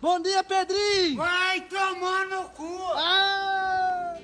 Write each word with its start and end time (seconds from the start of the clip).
Bom 0.00 0.20
dia, 0.20 0.44
Pedrinho! 0.44 1.16
Vai 1.16 1.60
tomar 1.62 2.26
no 2.28 2.44
cu! 2.50 2.78
Ah! 2.94 4.14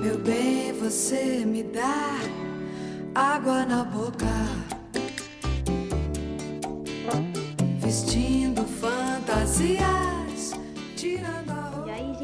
Meu 0.00 0.16
bem, 0.20 0.72
você 0.72 1.44
me 1.44 1.62
dá 1.64 2.18
água 3.14 3.66
na 3.66 3.84
boca. 3.84 4.31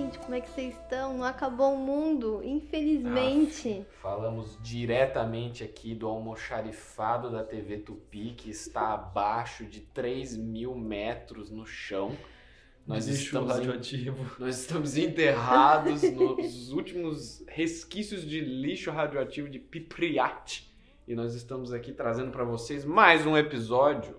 Gente, 0.08 0.18
como 0.18 0.34
é 0.34 0.40
que 0.40 0.48
vocês 0.48 0.74
estão? 0.74 1.18
Não 1.18 1.24
acabou 1.24 1.74
o 1.74 1.76
mundo, 1.76 2.40
infelizmente. 2.42 3.84
Falamos 4.00 4.58
diretamente 4.62 5.62
aqui 5.62 5.94
do 5.94 6.08
almoxarifado 6.08 7.30
da 7.30 7.44
TV 7.44 7.78
Tupi, 7.78 8.32
que 8.34 8.50
está 8.50 8.94
abaixo 8.94 9.64
de 9.66 9.80
3 9.80 10.36
mil 10.36 10.74
metros 10.74 11.50
no 11.50 11.66
chão. 11.66 12.16
Nós 12.86 13.06
estamos, 13.06 13.52
radioativo. 13.52 14.16
nós 14.38 14.60
estamos 14.60 14.96
enterrados 14.96 16.02
nos 16.02 16.72
últimos 16.72 17.44
resquícios 17.46 18.26
de 18.26 18.40
lixo 18.40 18.90
radioativo 18.90 19.46
de 19.46 19.58
Pipriat. 19.58 20.66
E 21.06 21.14
nós 21.14 21.34
estamos 21.34 21.70
aqui 21.70 21.92
trazendo 21.92 22.30
para 22.30 22.44
vocês 22.44 22.86
mais 22.86 23.26
um 23.26 23.36
episódio. 23.36 24.16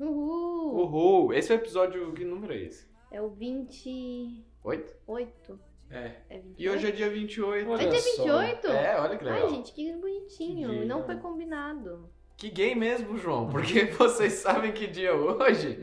Uhul! 0.00 0.74
Uhul! 0.74 1.32
Esse 1.32 1.52
é 1.52 1.54
o 1.54 1.58
episódio. 1.58 2.12
Que 2.14 2.24
número 2.24 2.52
é 2.52 2.62
esse? 2.62 2.93
É 3.10 3.20
o 3.20 3.30
28. 3.30 4.94
Oito? 5.06 5.60
É. 5.90 6.12
É 6.28 6.38
28? 6.38 6.54
E 6.58 6.68
hoje 6.68 6.88
é 6.88 6.90
dia 6.90 7.10
28. 7.10 7.72
É 7.74 7.86
dia 7.86 8.00
28? 8.00 8.66
É, 8.68 9.00
olha 9.00 9.16
que 9.16 9.24
legal. 9.24 9.42
Ai, 9.42 9.50
gente, 9.50 9.72
que 9.72 9.92
bonitinho. 9.92 10.70
Que 10.70 10.84
Não 10.84 11.00
né? 11.00 11.06
foi 11.06 11.16
combinado. 11.16 12.10
Que 12.36 12.50
gay 12.50 12.74
mesmo, 12.74 13.16
João, 13.16 13.48
porque 13.48 13.84
vocês 13.96 14.32
sabem 14.34 14.72
que 14.72 14.88
dia 14.88 15.10
é 15.10 15.12
hoje? 15.12 15.78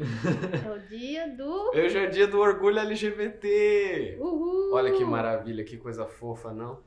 É 0.66 0.70
o 0.70 0.80
dia 0.88 1.30
do. 1.30 1.70
Hoje 1.70 1.98
é 1.98 2.08
o 2.08 2.12
dia 2.12 2.28
do 2.28 2.40
orgulho 2.40 2.80
LGBT. 2.80 4.18
Uhul! 4.20 4.74
Olha 4.74 4.92
que 4.92 5.04
maravilha, 5.06 5.64
que 5.64 5.78
coisa 5.78 6.06
fofa, 6.06 6.54
não? 6.54 6.84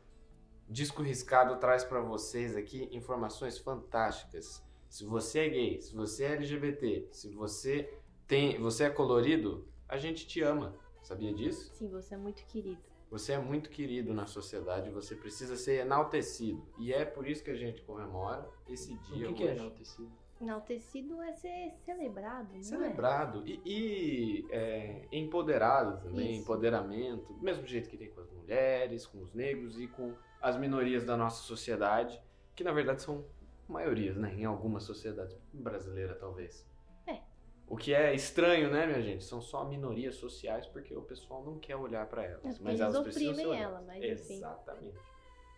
Disco 0.68 1.02
Riscado 1.02 1.56
traz 1.56 1.82
pra 1.84 2.00
vocês 2.00 2.56
aqui 2.56 2.88
informações 2.92 3.58
fantásticas. 3.58 4.62
Se 4.88 5.04
você 5.04 5.40
é 5.40 5.48
gay, 5.48 5.80
se 5.80 5.94
você 5.94 6.24
é 6.24 6.32
LGBT, 6.32 7.08
se 7.10 7.28
você 7.30 7.90
tem, 8.26 8.58
você 8.60 8.84
é 8.84 8.90
colorido, 8.90 9.66
a 9.94 9.98
gente 9.98 10.26
te 10.26 10.42
ama. 10.42 10.74
Sabia 11.02 11.32
disso? 11.32 11.72
Sim, 11.74 11.88
você 11.88 12.14
é 12.14 12.18
muito 12.18 12.44
querido. 12.46 12.82
Você 13.10 13.32
é 13.32 13.38
muito 13.38 13.70
querido 13.70 14.12
na 14.12 14.26
sociedade, 14.26 14.90
você 14.90 15.14
precisa 15.14 15.56
ser 15.56 15.80
enaltecido. 15.82 16.66
E 16.78 16.92
é 16.92 17.04
por 17.04 17.28
isso 17.28 17.44
que 17.44 17.50
a 17.50 17.54
gente 17.54 17.80
comemora 17.82 18.48
esse 18.68 18.92
O 18.94 18.98
dia 18.98 19.28
que, 19.28 19.34
que 19.34 19.42
é 19.44 19.52
hoje. 19.52 19.60
enaltecido? 19.60 20.12
Enaltecido 20.40 21.22
é 21.22 21.32
ser 21.32 21.72
celebrado, 21.84 22.52
não 22.52 22.58
é? 22.58 22.62
celebrado 22.62 23.46
e, 23.46 23.60
e, 23.64 24.46
é, 24.50 25.06
empoderado 25.12 26.02
também, 26.02 26.32
Isso. 26.32 26.42
empoderamento, 26.42 27.32
do 27.32 27.42
mesmo 27.42 27.64
jeito 27.64 27.88
que 27.88 27.96
tem 27.96 28.10
com 28.10 28.20
as 28.20 28.30
mulheres, 28.32 29.06
com 29.06 29.22
os 29.22 29.32
negros 29.32 29.78
e 29.78 29.86
com 29.86 30.12
as 30.42 30.56
minorias 30.56 31.04
da 31.04 31.16
nossa 31.16 31.42
sociedade, 31.42 32.20
que 32.56 32.64
na 32.64 32.72
verdade 32.72 33.02
são 33.02 33.24
maiorias, 33.68 34.16
né? 34.16 34.34
Em 34.34 34.44
algumas 34.44 34.82
sociedades, 34.82 35.38
brasileira 35.52 36.16
talvez. 36.16 36.66
O 37.66 37.76
que 37.76 37.94
é 37.94 38.14
estranho, 38.14 38.70
né, 38.70 38.86
minha 38.86 39.02
gente? 39.02 39.24
São 39.24 39.40
só 39.40 39.64
minorias 39.64 40.16
sociais 40.16 40.66
porque 40.66 40.94
o 40.94 41.02
pessoal 41.02 41.42
não 41.42 41.58
quer 41.58 41.76
olhar 41.76 42.06
para 42.06 42.22
elas. 42.24 42.60
É 42.60 42.62
mas 42.62 42.80
elas 42.80 42.98
precisam 43.00 43.34
ser 43.34 43.56
ela, 43.56 43.82
mas 43.86 44.02
enfim. 44.04 44.34
Exatamente. 44.34 44.98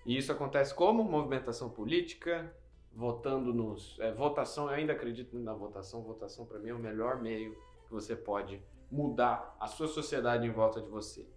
E 0.05 0.17
isso 0.17 0.31
acontece 0.31 0.73
como? 0.75 1.03
Movimentação 1.03 1.69
política, 1.69 2.55
votando 2.93 3.53
nos. 3.53 3.99
é, 3.99 4.13
votação, 4.13 4.69
eu 4.69 4.75
ainda 4.75 4.93
acredito 4.93 5.37
na 5.37 5.53
votação. 5.53 6.03
Votação, 6.03 6.47
para 6.47 6.61
mim, 6.61 6.69
é 6.71 6.75
o 6.75 6.79
melhor 6.79 7.21
meio 7.21 7.55
que 7.85 7.91
você 7.91 8.15
pode 8.15 8.63
mudar 8.91 9.57
a 9.59 9.67
sua 9.67 9.89
sociedade 9.89 10.47
em 10.47 10.53
volta 10.53 10.81
de 10.81 10.89
você. 10.89 11.29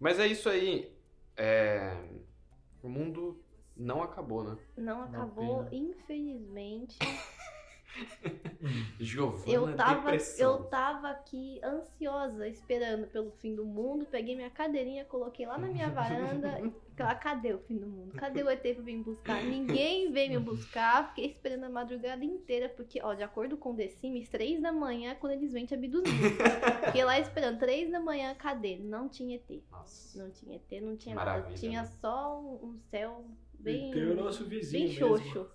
Mas 0.00 0.18
é 0.18 0.26
isso 0.26 0.48
aí. 0.48 0.92
É, 1.36 1.96
O 2.82 2.88
mundo 2.88 3.40
não 3.76 4.02
acabou, 4.02 4.42
né? 4.42 4.58
Não 4.76 5.02
acabou, 5.04 5.66
infelizmente. 5.70 6.98
Giovana 8.98 9.52
Eu 9.52 9.76
tava, 9.76 10.00
Depressão. 10.02 10.52
eu 10.52 10.64
tava 10.64 11.10
aqui 11.10 11.60
ansiosa, 11.64 12.48
esperando 12.48 13.06
pelo 13.08 13.30
fim 13.32 13.54
do 13.54 13.64
mundo. 13.64 14.06
Peguei 14.10 14.36
minha 14.36 14.50
cadeirinha, 14.50 15.04
coloquei 15.04 15.46
lá 15.46 15.58
na 15.58 15.68
minha 15.68 15.88
varanda. 15.90 16.60
Ah, 16.98 17.14
Cadê 17.16 17.52
o 17.52 17.58
fim 17.58 17.78
do 17.78 17.86
mundo? 17.86 18.12
Cadê 18.12 18.44
o 18.44 18.50
ET 18.50 18.60
pra 18.60 18.70
vir 18.82 18.98
me 18.98 19.02
buscar? 19.02 19.42
Ninguém 19.42 20.12
veio 20.12 20.32
me 20.32 20.38
buscar. 20.38 21.08
Fiquei 21.08 21.32
esperando 21.32 21.64
a 21.64 21.68
madrugada 21.68 22.24
inteira, 22.24 22.68
porque, 22.68 23.00
ó, 23.02 23.12
de 23.14 23.24
acordo 23.24 23.56
com 23.56 23.72
o 23.72 23.74
The 23.74 23.88
Sims, 23.88 24.28
três 24.28 24.60
da 24.62 24.70
manhã 24.70 25.10
é 25.12 25.14
quando 25.16 25.32
eles 25.32 25.52
vêm 25.52 25.64
te 25.64 25.74
abduzir. 25.74 26.12
Fiquei 26.84 27.02
lá 27.02 27.18
esperando, 27.18 27.58
três 27.58 27.90
da 27.90 27.98
manhã, 27.98 28.32
cadê? 28.36 28.76
Não 28.76 29.08
tinha 29.08 29.34
ET. 29.36 29.62
Nossa. 29.72 30.22
Não 30.22 30.30
tinha 30.30 30.54
ET, 30.54 30.82
não 30.82 30.94
tinha 30.96 31.16
Maravilha, 31.16 31.44
nada. 31.46 31.56
Tinha 31.58 31.82
né? 31.82 31.88
só 32.00 32.38
um, 32.40 32.68
um 32.68 32.78
céu 32.90 33.24
bem. 33.58 33.90
Tem 33.90 34.10
o 34.10 34.14
nosso 34.14 34.44
vizinho 34.44 34.88
bem 34.88 34.92
mesmo. 35.00 35.18
xoxo. 35.32 35.50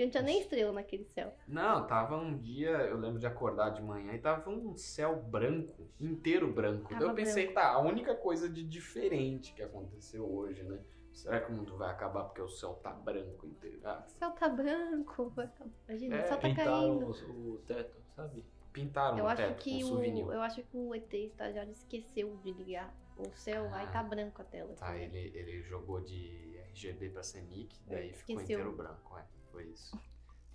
Porque 0.00 0.04
não 0.06 0.10
tinha 0.10 0.22
nem 0.22 0.40
estrela 0.40 0.72
naquele 0.72 1.04
céu. 1.04 1.34
Não, 1.46 1.86
tava 1.86 2.16
um 2.16 2.38
dia, 2.38 2.70
eu 2.70 2.96
lembro 2.98 3.18
de 3.18 3.26
acordar 3.26 3.68
de 3.70 3.82
manhã 3.82 4.14
e 4.14 4.18
tava 4.18 4.48
um 4.48 4.74
céu 4.74 5.14
branco, 5.22 5.90
inteiro 6.00 6.50
branco. 6.50 6.88
Daí 6.88 6.98
Tava 7.00 7.10
eu 7.10 7.14
pensei, 7.14 7.52
tá, 7.52 7.68
a 7.72 7.80
única 7.80 8.14
coisa 8.14 8.48
de 8.48 8.62
diferente 8.64 9.52
que 9.52 9.62
aconteceu 9.62 10.24
hoje, 10.26 10.62
né? 10.62 10.80
Será 11.12 11.40
que 11.40 11.52
o 11.52 11.54
mundo 11.54 11.76
vai 11.76 11.90
acabar 11.90 12.24
porque 12.24 12.40
o 12.40 12.48
céu 12.48 12.74
tá 12.82 12.92
branco 12.92 13.46
inteiro? 13.46 13.80
Ah, 13.84 14.02
O 14.06 14.10
céu 14.10 14.30
tá 14.30 14.48
branco. 14.48 15.28
vai 15.36 15.44
acabar. 15.44 15.70
Imagina, 15.88 16.16
É, 16.16 16.24
o 16.24 16.28
céu 16.28 16.36
tá 16.38 16.48
Pintaram 16.48 16.70
caindo. 16.98 17.06
o, 17.10 17.54
o 17.54 17.58
teto, 17.58 17.96
sabe? 18.16 18.44
pintaram 18.72 19.18
Eu 19.18 19.24
o 19.24 19.26
acho 19.28 19.42
teto 19.42 19.58
que 19.58 19.70
com 19.80 19.84
o, 19.84 19.88
souvenir. 19.88 20.24
eu 20.24 20.40
acho 20.40 20.62
que 20.62 20.76
o 20.78 20.94
ET 20.94 21.12
estagiário 21.12 21.72
esqueceu 21.72 22.36
de 22.38 22.52
ligar 22.52 22.94
o 23.18 23.28
céu, 23.36 23.64
aí 23.74 23.84
Ah. 23.86 23.90
tá 23.90 24.02
branco 24.02 24.40
a 24.40 24.44
tela. 24.46 24.72
Tá, 24.76 24.96
ele, 24.96 25.30
ele 25.36 25.60
jogou 25.62 26.00
de 26.00 26.56
RGB 26.72 27.10
pra 27.10 27.20
CMYK, 27.22 27.76
daí 27.86 28.12
ficou 28.14 28.36
Esqueceu. 28.40 28.42
inteiro 28.60 28.72
branco, 28.72 29.18
é. 29.18 29.24
Foi 29.50 29.64
isso. 29.64 29.98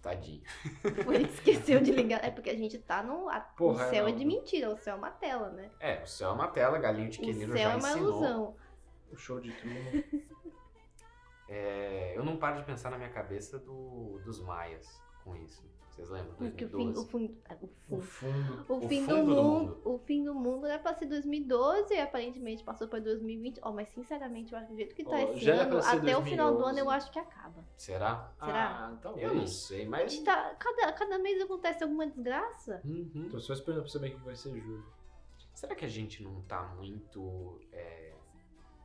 Tadinho. 0.01 0.43
Que 0.81 1.23
esqueceu 1.33 1.81
de 1.81 1.91
ligar. 1.91 2.23
É 2.23 2.29
porque 2.29 2.49
a 2.51 2.55
gente 2.55 2.77
tá 2.77 3.01
no. 3.01 3.27
a- 3.29 3.39
Porra, 3.39 3.87
o 3.87 3.89
céu 3.89 4.07
é 4.07 4.11
de 4.11 4.23
mentira, 4.23 4.69
o 4.69 4.77
céu 4.77 4.93
é 4.95 4.97
uma 4.97 5.09
tela, 5.11 5.49
né? 5.49 5.71
É, 5.79 6.03
o 6.03 6.07
céu 6.07 6.29
é 6.29 6.33
uma 6.33 6.47
tela, 6.47 6.77
galinho 6.77 7.09
de 7.09 7.19
O 7.19 7.21
Queneiro 7.23 7.53
céu 7.53 7.61
já 7.63 7.71
é 7.71 7.75
uma 7.75 7.89
ensinou. 7.89 8.09
ilusão. 8.09 8.55
O 9.11 9.17
show 9.17 9.39
de 9.39 9.51
tudo. 9.51 10.25
É, 11.47 12.13
eu 12.17 12.23
não 12.23 12.37
paro 12.37 12.57
de 12.59 12.63
pensar 12.65 12.89
na 12.89 12.97
minha 12.97 13.09
cabeça 13.11 13.59
do, 13.59 14.19
dos 14.25 14.39
maias 14.41 14.99
com 15.25 15.35
isso. 15.35 15.63
Vocês 15.89 16.09
lembram? 16.09 16.33
Porque 16.35 16.65
o 16.65 16.69
fim, 16.69 16.91
2012. 16.91 16.99
o 16.99 17.09
fim, 17.09 17.39
o 17.89 17.95
O 17.95 18.01
fim, 18.01 18.27
fundo. 18.27 18.65
o 18.67 18.75
o 18.75 18.89
fim 18.89 19.05
do, 19.05 19.05
fundo 19.15 19.25
do 19.35 19.43
mundo, 19.43 19.59
mundo. 19.67 19.81
o 19.85 19.97
fim 19.99 20.23
do 20.25 20.35
mundo 20.35 20.65
era 20.67 20.77
pra 20.77 20.93
ser 20.93 21.05
2012 21.05 21.93
e 21.93 21.99
aparentemente 22.01 22.63
passou 22.65 22.87
pra 22.89 22.99
2020. 22.99 23.59
Ó, 23.63 23.71
mas 23.71 23.87
sinceramente, 23.89 24.51
eu 24.51 24.59
acho 24.59 24.67
que 24.67 24.73
do 24.73 24.77
jeito 24.77 24.93
que 24.95 25.03
tá 25.05 25.11
Ó, 25.11 25.17
esse 25.33 25.49
ano, 25.49 25.77
até 25.77 26.17
o 26.17 26.21
final 26.21 26.51
do 26.51 26.57
2011. 26.57 26.69
ano 26.69 26.79
eu 26.79 26.89
acho 26.89 27.11
que 27.11 27.19
acaba. 27.19 27.63
Será? 27.77 28.29
Será? 28.43 28.87
Ah, 28.91 28.97
talvez. 29.01 29.25
Eu 29.29 29.35
não 29.35 29.47
sei, 29.47 29.85
A 29.85 29.89
mas. 29.89 30.11
gente 30.11 30.25
tá, 30.25 30.53
cada, 30.59 30.91
cada 30.91 31.17
mês 31.17 31.41
acontece 31.41 31.81
alguma 31.81 32.05
desgraça. 32.07 32.81
Uhum. 32.83 33.29
Tô 33.31 33.39
só 33.39 33.53
esperando 33.53 33.83
pra 33.83 33.89
saber 33.91 34.13
o 34.13 34.19
que 34.19 34.25
vai 34.25 34.35
ser 34.35 34.49
julho. 34.59 34.85
Será 35.53 35.73
que 35.75 35.85
a 35.85 35.89
gente 35.89 36.21
não 36.21 36.41
tá 36.41 36.61
muito. 36.75 37.61
é, 37.71 38.14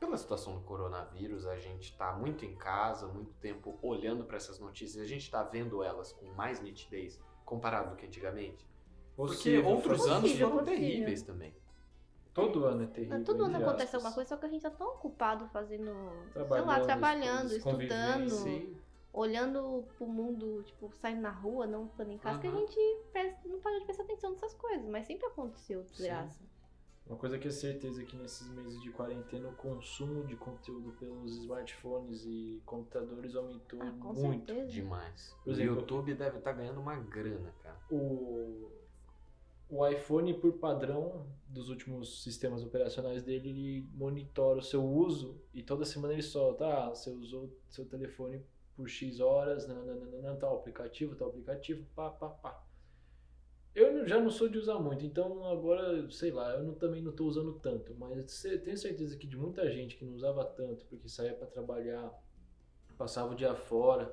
Pela 0.00 0.16
situação 0.16 0.54
do 0.54 0.62
coronavírus, 0.62 1.46
a 1.46 1.56
gente 1.56 1.94
tá 1.96 2.12
muito 2.14 2.44
em 2.44 2.56
casa, 2.56 3.06
muito 3.06 3.34
tempo 3.34 3.78
olhando 3.82 4.24
pra 4.24 4.38
essas 4.38 4.58
notícias, 4.58 5.02
a 5.04 5.06
gente 5.06 5.30
tá 5.30 5.42
vendo 5.42 5.82
elas 5.82 6.10
com 6.10 6.24
mais 6.32 6.60
nitidez 6.60 7.20
comparado 7.44 7.90
do 7.90 7.96
que 7.96 8.06
antigamente? 8.06 8.66
Porque 9.14 9.34
Possível, 9.34 9.66
outros 9.66 9.98
possível. 9.98 10.16
anos 10.16 10.32
foram 10.32 10.50
possível. 10.58 10.64
terríveis 10.64 11.22
também. 11.22 11.54
Todo 12.32 12.64
ano 12.64 12.84
é 12.84 12.86
terrível. 12.86 13.22
Todo 13.24 13.44
ano 13.44 13.56
acontece 13.58 13.82
aspas. 13.84 13.94
alguma 13.96 14.14
coisa, 14.14 14.28
só 14.30 14.36
que 14.38 14.46
a 14.46 14.48
gente 14.48 14.62
tá 14.62 14.70
tão 14.70 14.86
ocupado 14.94 15.46
fazendo, 15.48 15.92
sei 16.32 16.60
lá, 16.62 16.80
Trabalhando, 16.80 17.52
estudando, 17.52 18.30
Sim. 18.30 18.76
olhando 19.12 19.84
pro 19.98 20.06
mundo, 20.06 20.62
tipo, 20.62 20.90
saindo 20.94 21.20
na 21.20 21.30
rua, 21.30 21.66
não 21.66 21.88
ficando 21.88 22.12
em 22.12 22.18
casa, 22.18 22.38
que 22.38 22.46
a 22.46 22.50
gente 22.50 22.78
não 23.44 23.60
para 23.60 23.78
de 23.80 23.84
prestar 23.84 24.04
atenção 24.04 24.30
nessas 24.30 24.54
coisas, 24.54 24.88
mas 24.88 25.06
sempre 25.06 25.26
aconteceu 25.26 25.82
desgraça. 25.82 26.40
Uma 27.10 27.18
coisa 27.18 27.40
que 27.40 27.48
é 27.48 27.50
certeza 27.50 28.00
é 28.00 28.04
que 28.04 28.14
nesses 28.16 28.46
meses 28.50 28.80
de 28.80 28.88
quarentena 28.92 29.48
o 29.48 29.52
consumo 29.56 30.24
de 30.24 30.36
conteúdo 30.36 30.92
pelos 30.92 31.38
smartphones 31.38 32.24
e 32.24 32.62
computadores 32.64 33.34
aumentou 33.34 33.82
Ah, 33.82 33.90
com 33.98 34.12
muito. 34.12 34.46
certeza. 34.46 34.70
Demais. 34.70 35.36
Por 35.44 35.52
o 35.52 35.60
YouTube 35.60 36.14
deve 36.14 36.38
estar 36.38 36.52
ganhando 36.52 36.78
uma 36.80 36.94
grana, 36.94 37.52
cara. 37.64 37.76
O, 37.90 38.70
o 39.68 39.84
iPhone, 39.88 40.34
por 40.34 40.52
padrão 40.52 41.26
dos 41.48 41.68
últimos 41.68 42.22
sistemas 42.22 42.62
operacionais 42.62 43.24
dele, 43.24 43.48
ele 43.48 43.88
monitora 43.92 44.60
o 44.60 44.62
seu 44.62 44.84
uso 44.84 45.36
e 45.52 45.64
toda 45.64 45.84
semana 45.84 46.12
ele 46.12 46.22
solta, 46.22 46.64
ah, 46.64 46.90
você 46.90 47.10
usou 47.10 47.50
seu 47.68 47.84
telefone 47.86 48.40
por 48.76 48.88
X 48.88 49.18
horas, 49.18 49.66
nananana, 49.66 50.36
tal 50.36 50.54
aplicativo, 50.58 51.16
tal 51.16 51.30
aplicativo, 51.30 51.84
pá, 51.92 52.08
pá, 52.08 52.28
pá. 52.28 52.69
Eu 53.74 54.06
já 54.06 54.18
não 54.18 54.30
sou 54.30 54.48
de 54.48 54.58
usar 54.58 54.78
muito, 54.80 55.04
então 55.06 55.44
agora, 55.48 56.10
sei 56.10 56.32
lá, 56.32 56.54
eu 56.54 56.64
não- 56.64 56.74
também 56.74 57.00
não 57.00 57.12
tô 57.12 57.24
usando 57.24 57.52
tanto, 57.60 57.94
mas 57.98 58.42
tenho 58.64 58.76
certeza 58.76 59.16
que 59.16 59.26
de 59.28 59.36
muita 59.36 59.70
gente 59.70 59.96
que 59.96 60.04
não 60.04 60.14
usava 60.14 60.44
tanto 60.44 60.84
porque 60.86 61.08
saía 61.08 61.34
pra 61.34 61.46
trabalhar, 61.46 62.12
passava 62.98 63.32
o 63.32 63.36
dia 63.36 63.54
fora, 63.54 64.12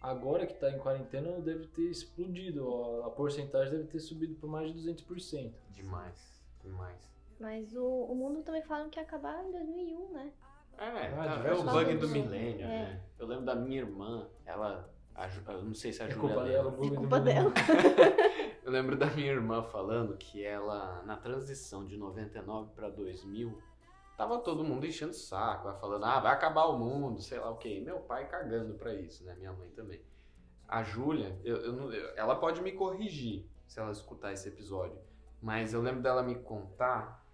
agora 0.00 0.46
que 0.46 0.54
tá 0.54 0.70
em 0.70 0.78
quarentena 0.78 1.40
deve 1.40 1.66
ter 1.68 1.90
explodido, 1.90 2.66
ó, 2.66 3.04
a 3.06 3.10
porcentagem 3.10 3.70
deve 3.72 3.84
ter 3.84 4.00
subido 4.00 4.34
por 4.36 4.48
mais 4.48 4.68
de 4.72 4.74
200%. 4.74 5.52
Demais, 5.72 6.42
demais. 6.62 7.10
Mas 7.38 7.74
o, 7.76 7.84
o 7.84 8.14
mundo 8.14 8.42
também 8.42 8.62
falaram 8.62 8.88
que 8.88 8.98
ia 8.98 9.02
acabar 9.02 9.44
em 9.44 9.50
2001, 9.52 10.12
né? 10.12 10.32
É, 10.78 10.84
Ah, 10.84 11.40
tá, 11.42 11.48
é 11.48 11.52
o 11.52 11.62
bug 11.62 11.94
do 11.98 12.08
milênio, 12.08 12.64
É. 12.64 12.68
né? 12.68 13.00
Eu 13.18 13.26
lembro 13.26 13.44
da 13.44 13.54
minha 13.54 13.80
irmã, 13.80 14.26
ela. 14.46 14.90
a 15.14 15.28
eu 15.52 15.62
não 15.64 15.74
sei 15.74 15.92
se 15.92 16.02
a 16.02 16.06
É 16.06 16.10
Júlia 16.10 16.34
culpa 16.34 16.48
dela, 16.48 16.70
o 16.70 16.72
É 16.72 16.76
bug 16.76 16.88
do 16.90 16.96
culpa 16.96 17.20
dela. 17.20 17.52
Eu 18.70 18.74
lembro 18.74 18.96
da 18.96 19.06
minha 19.06 19.32
irmã 19.32 19.64
falando 19.64 20.16
que 20.16 20.44
ela, 20.44 21.02
na 21.02 21.16
transição 21.16 21.84
de 21.84 21.96
99 21.96 22.70
para 22.72 22.88
2000, 22.88 23.60
tava 24.16 24.38
todo 24.38 24.62
mundo 24.62 24.86
enchendo 24.86 25.10
o 25.10 25.14
saco, 25.14 25.66
ela 25.66 25.76
falando, 25.76 26.04
ah, 26.04 26.20
vai 26.20 26.32
acabar 26.32 26.66
o 26.66 26.78
mundo, 26.78 27.20
sei 27.20 27.40
lá 27.40 27.50
o 27.50 27.56
quê. 27.56 27.78
E 27.78 27.80
Meu 27.80 27.98
pai 27.98 28.28
cagando 28.28 28.74
pra 28.74 28.94
isso, 28.94 29.24
né? 29.24 29.34
Minha 29.34 29.52
mãe 29.52 29.68
também. 29.70 30.00
A 30.68 30.84
Júlia, 30.84 31.36
eu, 31.42 31.56
eu 31.56 31.92
eu- 31.92 32.14
ela 32.16 32.36
pode 32.36 32.62
me 32.62 32.70
corrigir 32.70 33.44
se 33.66 33.80
ela 33.80 33.90
escutar 33.90 34.32
esse 34.32 34.46
episódio, 34.46 34.96
mas 35.42 35.74
eu 35.74 35.82
lembro 35.82 36.00
dela 36.00 36.22
me 36.22 36.36
contar, 36.36 37.26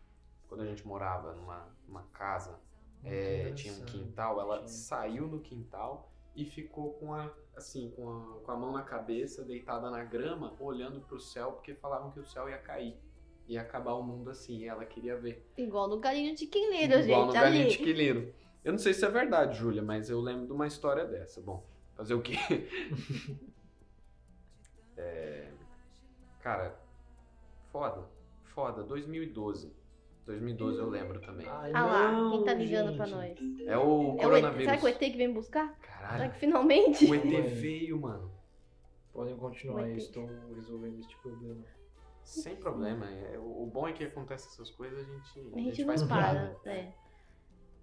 quando 0.48 0.62
a 0.62 0.66
gente 0.66 0.86
morava 0.86 1.34
numa, 1.34 1.68
numa 1.86 2.04
casa, 2.14 2.58
é, 3.04 3.52
tinha 3.52 3.74
um 3.74 3.84
quintal, 3.84 4.40
ela 4.40 4.66
saiu 4.66 5.28
no 5.28 5.40
quintal 5.40 6.10
e 6.34 6.46
ficou 6.46 6.94
com 6.94 7.12
a 7.12 7.30
assim, 7.56 7.90
com 7.96 8.08
a, 8.08 8.40
com 8.44 8.52
a 8.52 8.56
mão 8.56 8.72
na 8.72 8.82
cabeça, 8.82 9.42
deitada 9.44 9.90
na 9.90 10.04
grama, 10.04 10.54
olhando 10.60 11.00
pro 11.00 11.18
céu, 11.18 11.52
porque 11.52 11.74
falavam 11.74 12.10
que 12.10 12.20
o 12.20 12.24
céu 12.26 12.48
ia 12.48 12.58
cair. 12.58 12.96
Ia 13.48 13.62
acabar 13.62 13.94
o 13.94 14.02
mundo 14.02 14.28
assim, 14.30 14.58
e 14.58 14.66
ela 14.66 14.84
queria 14.84 15.16
ver. 15.16 15.44
Igual 15.56 15.88
no 15.88 15.98
galinho 16.00 16.34
de 16.34 16.46
quileiro, 16.46 16.98
Igual 17.00 17.26
no 17.26 17.32
gente. 17.32 17.40
galinho 17.42 17.62
Ali. 17.66 17.70
de 17.70 17.78
quileiro. 17.78 18.34
Eu 18.64 18.72
não 18.72 18.78
sei 18.78 18.92
se 18.92 19.04
é 19.04 19.08
verdade, 19.08 19.56
Júlia, 19.58 19.82
mas 19.82 20.10
eu 20.10 20.20
lembro 20.20 20.46
de 20.46 20.52
uma 20.52 20.66
história 20.66 21.04
dessa. 21.06 21.40
Bom, 21.40 21.64
fazer 21.94 22.14
o 22.14 22.22
quê? 22.22 22.34
É, 24.98 25.50
Cara, 26.40 26.74
foda. 27.70 28.08
Foda. 28.44 28.82
2012. 28.82 29.70
2012 30.26 30.78
eu 30.78 30.88
lembro 30.90 31.20
também. 31.20 31.46
Ai, 31.48 31.70
Ah 31.72 31.86
lá, 31.86 32.12
não, 32.12 32.30
quem 32.32 32.44
tá 32.44 32.54
ligando 32.54 32.88
gente. 32.88 32.96
pra 32.96 33.06
nós? 33.06 33.38
É 33.64 33.64
o 33.64 33.68
É 33.68 33.78
o 33.78 34.16
coronavírus. 34.16 34.64
Será 34.64 34.76
que 34.78 34.84
o 34.84 34.88
ET 34.88 34.98
que 34.98 35.16
vem 35.16 35.32
buscar? 35.32 35.68
Será 35.80 35.98
Caralho. 36.08 36.32
que 36.32 36.38
finalmente? 36.40 37.04
O 37.06 37.14
ET 37.14 37.48
veio, 37.54 38.00
mano. 38.00 38.30
Podem 39.12 39.36
continuar 39.36 39.82
O 39.82 39.84
aí, 39.84 39.96
estou 39.96 40.28
resolvendo 40.54 40.98
este 40.98 41.16
problema. 41.18 41.64
Sem 42.22 42.56
problema. 42.56 43.06
É, 43.08 43.38
o 43.38 43.62
o 43.62 43.66
bom 43.66 43.86
é 43.88 43.92
que 43.92 44.04
acontece 44.04 44.48
essas 44.48 44.70
coisas, 44.70 44.98
a 44.98 45.12
gente, 45.12 45.54
A 45.54 45.58
gente 45.60 45.84
faz 45.84 46.00
não 46.02 46.08
piada. 46.08 46.56
para. 46.62 46.72
É. 46.72 46.92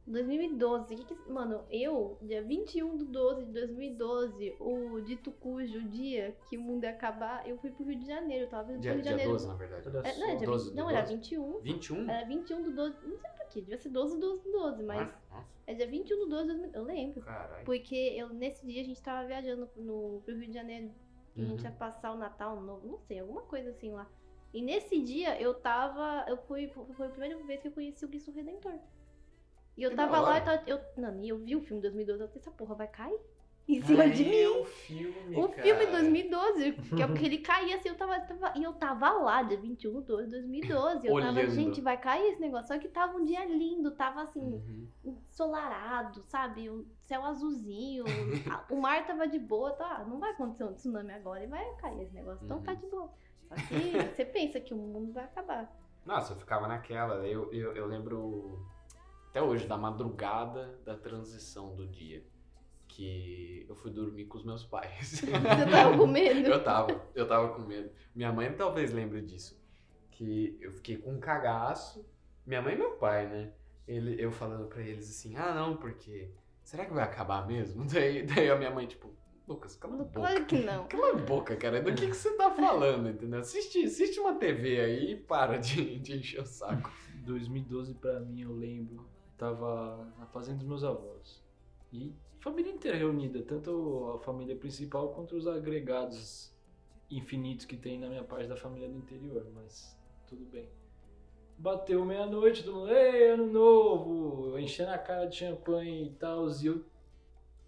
2012. 0.06 0.96
Que 0.96 1.04
que- 1.06 1.32
mano, 1.32 1.64
eu, 1.70 2.18
dia 2.22 2.42
21 2.44 2.98
de 2.98 3.06
12 3.06 3.46
de 3.46 3.52
2012, 3.52 4.56
o 4.60 5.00
dito 5.02 5.32
cujo 5.32 5.82
dia 5.90 6.36
que 6.50 6.58
o 6.58 6.62
mundo 6.62 6.84
ia 6.84 6.90
acabar, 6.92 7.48
eu 7.48 7.58
fui 7.58 7.72
pro 7.72 7.86
Rio 7.86 7.98
de 7.98 8.06
Janeiro. 8.06 8.46
Eu 8.46 8.50
tava 8.50 8.64
vindo 8.64 8.74
pro 8.76 8.82
Dia, 8.82 8.92
Rio 8.92 9.02
de 9.02 9.08
dia 9.08 9.12
Janeiro. 9.12 9.32
12, 9.34 9.48
na 9.48 9.54
verdade. 9.56 9.88
É, 10.08 10.18
não, 10.20 10.30
é 10.30 10.36
dia 10.36 10.48
12 10.48 10.64
20 10.66 10.74
do 10.76 10.82
não, 10.82 10.90
era 10.90 11.02
12? 11.02 11.16
21. 11.16 11.60
21? 11.62 12.10
Era 12.10 12.26
21 12.28 12.64
do 12.64 12.72
12. 12.76 12.96
Não 13.08 13.18
sei 13.18 13.30
por 13.32 13.46
quê, 13.50 13.62
devia 13.62 13.78
ser 13.78 13.90
12 13.90 14.16
do 14.16 14.22
12 14.22 14.44
do 14.44 14.52
12, 14.52 14.84
mas 14.84 15.08
Nossa, 15.32 15.48
é 15.68 15.74
dia 15.74 15.88
21 15.88 16.20
do 16.20 16.26
12 16.30 16.44
de 16.44 16.48
2000. 16.60 16.72
Eu 16.74 16.84
lembro. 16.84 17.22
caralho. 17.22 17.66
Porque 17.66 17.96
eu, 17.96 18.30
nesse 18.30 18.66
dia 18.66 18.82
a 18.82 18.86
gente 18.86 19.02
tava 19.02 19.28
viajando 19.28 19.70
no, 19.76 20.22
pro 20.26 20.36
Rio 20.36 20.48
de 20.48 20.54
Janeiro. 20.54 20.92
Que 21.34 21.42
a 21.42 21.46
gente 21.46 21.60
Uhum. 21.62 21.66
ia 21.66 21.72
passar 21.72 22.12
o 22.12 22.18
Natal, 22.18 22.62
novo, 22.62 22.86
não 22.88 23.00
sei, 23.00 23.18
alguma 23.20 23.42
coisa 23.42 23.72
assim 23.72 23.90
lá. 23.92 24.08
E 24.54 24.62
nesse 24.62 25.02
dia 25.02 25.42
eu 25.42 25.56
tava. 25.56 26.24
Eu 26.28 26.38
fui. 26.38 26.68
Foi 26.68 27.08
a 27.08 27.10
primeira 27.10 27.36
vez 27.44 27.60
que 27.60 27.70
eu 27.70 27.72
conheci 27.72 28.06
o 28.06 28.08
Cristo 28.08 28.30
Redentor. 28.32 28.74
E 29.78 29.84
eu 29.84 29.90
Que 29.90 29.96
tava 29.96 30.20
lá 30.20 30.38
e 30.38 30.42
tava, 30.42 30.64
eu, 30.68 30.80
não, 30.98 31.20
e 31.24 31.30
eu 31.30 31.38
vi 31.40 31.56
o 31.56 31.62
filme 31.62 31.82
2012, 31.82 32.22
eu 32.22 32.28
falei, 32.28 32.42
essa 32.42 32.52
porra 32.52 32.76
vai 32.76 32.88
cair? 32.88 33.20
Em 33.68 33.82
cima 33.82 34.10
de 34.10 34.26
mim. 34.26 34.46
O 34.46 34.66
filme, 34.66 35.38
O 35.38 35.48
cara. 35.48 35.62
filme 35.64 35.86
2012, 35.88 36.74
que 36.74 37.02
é 37.02 37.08
porque 37.08 37.26
ele 37.26 37.38
caía 37.40 37.78
assim, 37.78 37.90
eu 37.90 37.96
tava, 37.96 38.20
tava- 38.20 38.54
E 38.58 38.62
eu 38.64 38.74
tava 38.74 39.10
lá, 39.10 39.42
dia 39.42 39.58
21 39.58 40.02
de 40.02 40.06
12 40.08 40.26
de 40.26 40.32
2012. 40.32 41.08
Eu 41.08 41.14
tava, 41.18 41.40
Olhando. 41.40 41.50
gente, 41.56 41.80
vai 41.80 41.98
cair 41.98 42.34
esse 42.34 42.42
negócio. 42.42 42.68
Só 42.68 42.78
que 42.78 42.90
tava 42.90 43.18
um 43.18 43.24
dia 43.24 43.46
lindo, 43.46 43.92
tava 43.92 44.24
assim, 44.24 44.42
Uhum. 44.42 44.88
ensolarado, 45.06 46.24
sabe? 46.28 46.70
O 46.70 46.86
céu 47.04 47.24
azulzinho, 47.26 48.06
o 48.70 48.76
mar 48.82 49.06
tava 49.08 49.28
de 49.28 49.40
boa, 49.40 49.72
tá? 49.72 50.06
Não 50.08 50.20
vai 50.20 50.32
acontecer 50.32 50.66
um 50.66 50.74
tsunami 50.74 51.12
agora 51.14 51.44
e 51.44 51.48
vai 51.48 51.66
cair 51.76 52.02
esse 52.04 52.14
negócio, 52.14 52.44
então 52.46 52.58
Uhum. 52.58 52.64
tá 52.64 52.74
de 52.74 52.86
boa. 52.88 53.10
Só 53.48 53.56
que 53.56 54.14
você 54.16 54.26
pensa 54.26 54.60
que 54.60 54.74
o 54.74 54.78
mundo 54.78 55.14
vai 55.14 55.24
acabar. 55.24 55.74
Nossa, 56.06 56.34
eu 56.34 56.38
ficava 56.38 56.68
naquela. 56.68 57.26
Eu, 57.26 57.52
eu, 57.54 57.74
eu 57.76 57.86
lembro 57.88 58.60
até 59.34 59.42
hoje 59.42 59.66
da 59.66 59.76
madrugada 59.76 60.80
da 60.86 60.96
transição 60.96 61.76
do 61.76 61.88
dia. 61.88 62.24
Que 62.88 63.66
eu 63.68 63.76
fui 63.76 63.90
dormir 63.90 64.26
com 64.26 64.38
os 64.38 64.46
meus 64.46 64.64
pais. 64.64 65.10
Você 65.26 65.26
tava 65.72 65.98
com 65.98 66.06
medo? 66.06 66.48
Eu 66.48 66.64
tava, 66.64 67.02
eu 67.16 67.28
tava 67.28 67.56
com 67.56 67.64
medo. 67.64 67.90
Minha 68.14 68.32
mãe 68.32 68.54
talvez 68.54 68.94
lembre 68.94 69.24
disso. 69.24 69.60
Que 70.12 70.56
eu 70.62 70.72
fiquei 70.72 70.98
com 70.98 71.14
um 71.14 71.20
cagaço. 71.20 72.08
Minha 72.46 72.62
mãe 72.62 72.76
e 72.76 72.78
meu 72.78 72.92
pai, 72.92 73.28
né? 73.28 73.52
Ele, 73.88 74.24
eu 74.24 74.32
falando 74.32 74.68
pra 74.68 74.84
eles 74.84 75.10
assim, 75.10 75.36
ah 75.36 75.52
não, 75.52 75.78
porque. 75.78 76.30
Será 76.64 76.86
que 76.86 76.94
vai 76.94 77.04
acabar 77.04 77.48
mesmo? 77.48 77.84
Daí, 77.92 78.24
daí 78.24 78.52
a 78.52 78.56
minha 78.56 78.70
mãe, 78.70 78.86
tipo, 78.86 79.10
Lucas, 79.48 79.76
cala 79.76 79.96
a 79.96 79.98
boca. 79.98 80.12
Claro 80.14 80.46
que 80.46 80.60
não. 80.60 80.86
Cala 80.88 81.10
a 81.10 81.16
boca, 81.16 81.56
cara. 81.56 81.82
Do 81.82 81.94
que, 81.96 82.06
que 82.08 82.16
você 82.16 82.38
tá 82.38 82.52
falando, 82.52 83.10
entendeu? 83.10 83.40
Assiste, 83.40 83.84
assiste 83.84 84.20
uma 84.20 84.36
TV 84.36 84.80
aí 84.80 85.12
e 85.14 85.16
para 85.16 85.58
de, 85.58 85.98
de 86.00 86.18
encher 86.18 86.42
o 86.42 86.46
saco. 86.46 86.92
2012 87.26 87.96
pra 87.96 88.20
mim, 88.20 88.42
eu 88.42 88.54
lembro, 88.54 89.06
tava 89.44 90.08
na 90.18 90.26
fazenda 90.28 90.60
dos 90.60 90.68
meus 90.68 90.84
avós. 90.86 91.44
E 91.92 92.14
família 92.40 92.72
inteira 92.72 92.98
reunida, 92.98 93.42
tanto 93.44 94.14
a 94.16 94.20
família 94.20 94.56
principal 94.56 95.10
quanto 95.10 95.36
os 95.36 95.46
agregados 95.46 96.54
infinitos 97.12 97.66
que 97.66 97.76
tem 97.76 98.00
na 98.00 98.08
minha 98.08 98.24
parte 98.24 98.48
da 98.48 98.56
família 98.56 98.88
do 98.88 98.98
interior, 98.98 99.46
mas 99.54 99.98
tudo 100.28 100.46
bem. 100.46 100.70
Bateu 101.58 102.04
meia-noite, 102.06 102.64
todo 102.64 102.78
mundo, 102.78 102.92
ei, 102.92 103.32
ano 103.32 103.46
novo, 103.46 104.58
enchendo 104.58 104.92
a 104.92 104.98
cara 104.98 105.26
de 105.26 105.36
champanhe 105.36 106.08
e 106.08 106.10
tal, 106.12 106.50
e 106.50 106.66
eu 106.66 106.84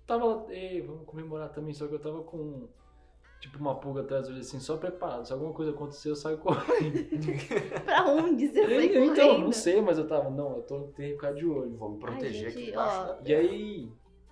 tava 0.07 0.25
lá, 0.25 0.45
ei, 0.49 0.81
vamos 0.81 1.05
comemorar 1.05 1.49
também, 1.49 1.73
só 1.73 1.87
que 1.87 1.93
eu 1.93 1.99
tava 1.99 2.23
com 2.23 2.67
tipo 3.45 3.59
uma 3.59 3.75
pulga 3.75 4.01
atrás 4.01 4.27
olho 4.27 4.39
assim, 4.39 4.59
só 4.59 4.75
preparado, 4.77 5.25
se 5.27 5.31
alguma 5.31 5.53
coisa 5.53 5.71
acontecer 5.71 6.09
eu 6.09 6.15
saio 6.15 6.37
correndo. 6.43 7.07
Pra 7.85 8.05
onde 8.07 8.47
você 8.47 8.65
foi 8.65 8.85
então, 9.05 9.15
correndo? 9.27 9.43
não 9.45 9.51
sei, 9.51 9.81
mas 9.81 9.97
eu 9.99 10.07
tava, 10.07 10.29
não, 10.31 10.57
eu 10.57 10.61
tô, 10.63 10.79
tenho 10.95 11.09
que 11.09 11.15
ficar 11.15 11.33
de 11.33 11.45
olho. 11.45 11.75
Vou 11.77 11.91
me 11.91 11.99
proteger 11.99 12.27
Ai, 12.27 12.33
gente, 12.33 12.57
aqui 12.57 12.69
embaixo 12.71 13.01
ó, 13.01 13.05
da 13.21 13.29
E 13.29 13.35
aí, 13.35 13.91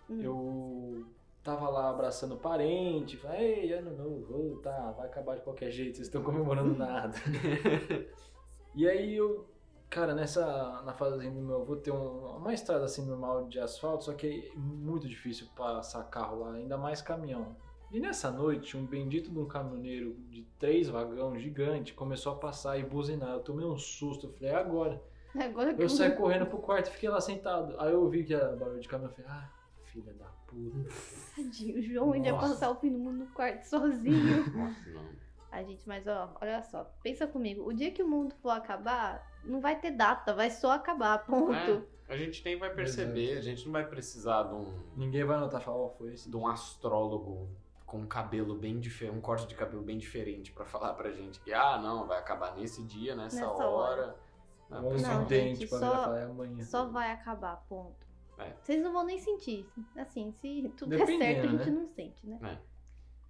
Hum. 0.09 0.19
eu 0.21 1.05
tava 1.43 1.69
lá 1.69 1.89
abraçando 1.91 2.33
o 2.35 2.37
parente, 2.39 3.15
falei, 3.17 3.65
ei, 3.65 3.73
ano 3.73 3.95
novo, 3.95 4.59
tá, 4.61 4.91
vai 4.97 5.05
acabar 5.07 5.35
de 5.35 5.41
qualquer 5.43 5.69
jeito, 5.71 5.95
vocês 5.97 6.07
estão 6.07 6.21
comemorando 6.23 6.75
nada. 6.75 7.13
e 8.75 8.87
aí 8.87 9.15
eu, 9.15 9.47
cara, 9.89 10.13
nessa, 10.13 10.81
na 10.85 10.93
fazenda 10.93 11.35
do 11.39 11.41
meu 11.45 11.61
avô 11.61 11.75
tem 11.75 11.93
um- 11.93 12.37
uma 12.37 12.53
estrada 12.53 12.85
assim 12.85 13.05
normal 13.05 13.47
de 13.47 13.59
asfalto, 13.59 14.05
só 14.05 14.13
que 14.13 14.51
é 14.53 14.57
muito 14.57 15.07
difícil 15.07 15.47
passar 15.55 16.03
carro 16.05 16.39
lá, 16.39 16.53
ainda 16.53 16.77
mais 16.77 17.01
caminhão. 17.01 17.55
E 17.93 17.99
nessa 17.99 18.31
noite, 18.31 18.75
um 18.75 18.87
bendito 18.87 19.29
de 19.29 19.37
um 19.37 19.45
caminhoneiro 19.45 20.15
de 20.31 20.41
três 20.57 20.89
vagão 20.89 21.37
gigante 21.37 21.93
começou 21.93 22.33
a 22.33 22.35
passar 22.35 22.79
e 22.79 22.83
buzinar. 22.83 23.29
Eu 23.29 23.41
tomei 23.41 23.63
um 23.63 23.77
susto, 23.77 24.25
eu 24.25 24.33
falei, 24.33 24.49
é 24.49 24.55
agora. 24.55 24.99
Agora 25.35 25.75
que 25.75 25.83
Eu 25.83 25.87
saí 25.87 26.09
correndo 26.17 26.47
pro 26.47 26.57
quarto 26.57 26.87
e 26.87 26.91
fiquei 26.91 27.07
lá 27.07 27.21
sentado. 27.21 27.79
Aí 27.79 27.91
eu 27.91 28.01
ouvi 28.01 28.23
que 28.23 28.33
era 28.33 28.55
barulho 28.55 28.79
de 28.79 28.87
caminhão. 28.87 29.11
Eu 29.11 29.15
falei, 29.15 29.31
ah, 29.31 29.49
filha 29.83 30.11
da 30.13 30.25
puta. 30.47 30.89
Tadinho, 31.35 31.77
o 31.77 31.81
João 31.83 32.13
ainda 32.13 32.29
ia 32.29 32.35
passar 32.35 32.71
o 32.71 32.75
fim 32.77 32.91
do 32.91 32.97
mundo 32.97 33.25
no 33.25 33.27
quarto 33.27 33.61
sozinho. 33.61 34.43
Nossa, 34.57 34.89
não. 34.89 35.23
Ai, 35.51 35.63
gente, 35.63 35.87
mas 35.87 36.07
ó, 36.07 36.35
olha 36.41 36.63
só, 36.63 36.91
pensa 37.03 37.27
comigo. 37.27 37.63
O 37.63 37.71
dia 37.71 37.91
que 37.91 38.01
o 38.01 38.07
mundo 38.07 38.33
for 38.41 38.49
acabar, 38.49 39.23
não 39.43 39.61
vai 39.61 39.79
ter 39.79 39.91
data, 39.91 40.33
vai 40.33 40.49
só 40.49 40.71
acabar, 40.71 41.19
ponto. 41.27 41.53
É, 41.53 41.83
a 42.07 42.17
gente 42.17 42.43
nem 42.43 42.57
vai 42.57 42.73
perceber, 42.73 43.37
a 43.37 43.41
gente 43.41 43.63
não 43.65 43.71
vai 43.71 43.87
precisar 43.87 44.43
de 44.43 44.55
um, 44.55 44.65
Ninguém 44.97 45.23
vai 45.23 45.39
notar 45.39 45.61
e 45.61 45.63
falar, 45.63 45.77
ó, 45.77 45.89
foi 45.89 46.13
esse. 46.15 46.27
de 46.27 46.35
um 46.35 46.47
astrólogo 46.47 47.47
com 47.93 47.99
um 47.99 48.07
cabelo 48.07 48.55
bem 48.55 48.79
diferente, 48.79 49.15
um 49.15 49.21
corte 49.21 49.45
de 49.47 49.53
cabelo 49.53 49.83
bem 49.83 49.99
diferente 49.99 50.51
pra 50.51 50.65
falar 50.65 50.95
pra 50.95 51.11
gente 51.11 51.39
que, 51.41 51.53
ah, 51.53 51.77
não, 51.77 52.07
vai 52.07 52.17
acabar 52.17 52.55
nesse 52.55 52.83
dia, 52.83 53.15
nessa, 53.15 53.35
Nessa 53.35 53.51
hora. 53.51 53.67
hora. 54.01 54.19
Não, 54.67 54.89
vidente 55.19 55.59
gente, 55.59 55.67
só- 55.69 55.79
falar, 55.79 56.19
é 56.19 56.23
amanhã. 56.23 56.63
Só 56.63 56.85
vai 56.89 57.11
acabar, 57.11 57.57
ponto. 57.69 58.03
É. 58.39 58.51
Vocês 58.59 58.81
não 58.81 58.91
vão 58.91 59.05
nem 59.05 59.19
sentir. 59.19 59.69
Assim, 59.95 60.31
se 60.41 60.73
tudo 60.75 60.89
der 60.89 61.05
Dependendo, 61.05 61.23
certo, 61.35 61.45
a 61.45 61.51
gente 61.51 61.69
né? 61.69 61.79
não 61.79 61.87
sente, 61.87 62.25
né? 62.27 62.59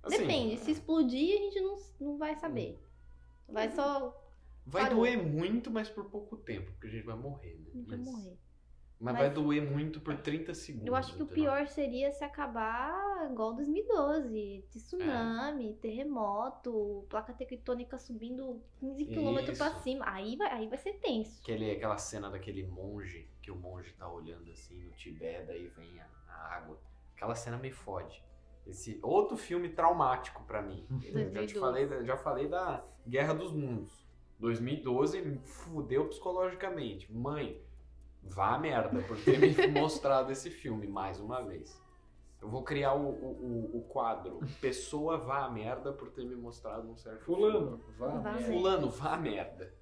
assim, 0.02 0.18
Depende, 0.20 0.58
se 0.60 0.72
explodir, 0.72 1.38
a 1.38 1.42
gente 1.44 1.60
não, 1.60 1.76
não 2.00 2.18
vai 2.18 2.34
saber. 2.38 2.82
Vai 3.50 3.70
só. 3.70 4.18
Vai 4.66 4.84
Parou. 4.84 5.00
doer 5.00 5.22
muito, 5.22 5.70
mas 5.70 5.90
por 5.90 6.06
pouco 6.06 6.38
tempo, 6.38 6.72
porque 6.72 6.88
a 6.88 6.90
gente 6.90 7.06
vai 7.06 7.18
morrer, 7.18 7.56
né? 7.60 7.66
a 7.70 7.76
gente 7.78 7.86
vai 7.90 7.98
Mas- 7.98 8.08
morrer. 8.08 8.40
Mas, 9.04 9.16
Mas- 9.16 9.24
vai 9.24 9.30
doer 9.32 9.70
muito 9.70 10.00
por 10.00 10.16
30 10.16 10.54
segundos. 10.54 10.88
Eu 10.88 10.96
acho 10.96 11.14
que 11.14 11.22
o 11.24 11.28
pior 11.28 11.68
seria 11.68 12.10
se 12.14 12.24
acabar 12.24 13.30
igual 13.30 13.54
2012. 13.54 14.64
Tsunami, 14.70 15.74
terremoto, 15.74 17.06
placa 17.10 17.34
tectônica 17.34 17.98
subindo 17.98 18.62
15 18.80 19.06
km 19.06 19.58
pra 19.58 19.68
Isso. 19.68 19.84
cima. 19.84 20.06
Aí 20.08 20.38
vai, 20.38 20.50
aí 20.54 20.68
vai 20.70 20.78
ser 20.78 20.94
tenso. 20.94 21.42
Aquele, 21.42 21.72
aquela 21.72 21.98
cena 21.98 22.30
daquele 22.30 22.66
monge, 22.66 23.30
que 23.42 23.52
o 23.52 23.58
monge 23.58 23.92
tá 23.94 24.10
olhando 24.10 24.50
assim 24.52 24.82
no 24.82 24.92
Tibete, 24.92 25.48
daí 25.48 25.68
vem 25.68 26.00
a, 26.00 26.08
a 26.30 26.56
água. 26.56 26.80
Aquela 27.14 27.36
cena 27.36 27.58
me 27.58 27.72
fode. 27.72 28.24
Esse 28.66 29.00
outro 29.04 29.36
filme 29.36 29.68
traumático 29.68 30.44
pra 30.46 30.62
mim. 30.62 30.88
Já 31.02 31.46
te 31.46 31.56
2012. 31.56 31.60
falei, 31.60 32.06
já 32.06 32.16
falei 32.18 32.48
da 32.48 32.86
Guerra 33.06 33.34
dos 33.34 33.52
Mundos. 33.52 34.08
2012 34.40 35.22
me 35.22 35.38
fudeu 35.40 36.08
psicologicamente. 36.08 37.12
Mãe, 37.12 37.62
vá 38.24 38.56
a 38.56 38.60
merda 38.60 39.02
por 39.04 39.18
ter 39.24 39.38
me 39.40 39.68
mostrado 39.80 40.32
esse 40.32 40.50
filme 40.50 40.88
mais 40.88 41.20
uma 41.20 41.42
vez. 41.44 41.82
Eu 42.42 42.50
vou 42.50 42.62
criar 42.64 42.94
o, 42.94 43.08
o, 43.08 43.72
o- 43.74 43.78
o 43.78 43.82
quadro 43.88 44.40
Pessoa 44.60 45.18
vá 45.18 45.46
a 45.46 45.50
merda 45.50 45.94
por 45.94 46.10
ter 46.12 46.26
me 46.26 46.36
mostrado 46.36 46.90
um 46.90 46.96
certo 46.98 47.24
Fulano, 47.24 47.80
vá. 47.98 48.08
Vá 48.08 48.32
merda. 48.34 48.46
Fulano, 48.46 48.90
vá 48.90 49.14
a 49.14 49.18
merda. 49.18 49.74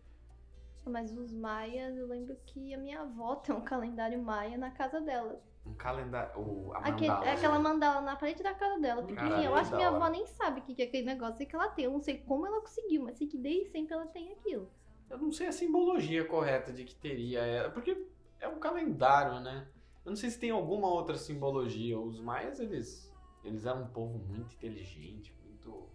Mas 0.86 1.12
os 1.16 1.32
maias, 1.32 1.96
eu 1.98 2.08
lembro 2.08 2.36
que 2.46 2.74
a 2.74 2.78
minha 2.78 3.02
avó 3.02 3.36
tem 3.36 3.54
um 3.56 3.62
calendário 3.62 4.22
maia 4.22 4.58
na 4.58 4.72
casa 4.72 5.00
dela. 5.02 5.40
Um 5.66 5.74
calendário. 5.76 6.40
O, 6.40 6.72
a 6.74 6.80
Aquele- 6.80 7.08
mandala, 7.08 7.26
né? 7.26 7.32
aquela 7.34 7.60
mandala 7.60 8.02
na 8.02 8.16
parede 8.16 8.42
da 8.44 8.54
casa 8.54 8.80
dela, 8.80 9.04
pequenininha. 9.04 9.46
Eu 9.50 9.56
acho 9.56 9.70
que 9.70 9.76
minha 9.76 9.90
avó 9.90 10.08
nem 10.10 10.26
sabe 10.26 10.60
o 10.60 10.64
que 10.64 10.74
que 10.76 10.82
é 10.82 10.86
aquele 10.86 11.06
negócio 11.06 11.38
sei 11.38 11.46
que 11.46 11.56
ela 11.56 11.70
tem. 11.70 11.86
Eu 11.86 11.92
não 11.92 12.02
sei 12.02 12.18
como 12.18 12.46
ela 12.48 12.60
conseguiu, 12.62 13.04
mas 13.04 13.16
sei 13.18 13.28
que 13.28 13.38
desde 13.38 13.70
sempre 13.70 13.94
ela 13.94 14.08
tem 14.08 14.32
aquilo. 14.34 14.68
Eu 15.10 15.18
não 15.20 15.32
sei 15.32 15.48
a 15.48 15.52
simbologia 15.52 16.26
correta 16.26 16.72
de 16.74 16.84
que 16.84 16.96
teria 16.96 17.42
ela, 17.42 17.70
porque 17.70 18.08
é 18.42 18.48
um 18.48 18.60
calendário, 18.60 19.40
né? 19.40 19.68
Eu 20.04 20.10
não 20.10 20.16
sei 20.16 20.30
se 20.30 20.40
tem 20.40 20.50
alguma 20.50 20.88
outra 20.88 21.16
simbologia. 21.16 21.98
Os 21.98 22.20
maias, 22.20 22.60
eles, 22.60 23.14
eles 23.44 23.66
eram 23.66 23.84
um 23.84 23.88
povo 23.88 24.18
muito 24.18 24.56
inteligente, 24.56 25.34
muito. 25.46 25.88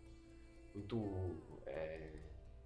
Muito. 0.73 1.43
é, 1.67 2.13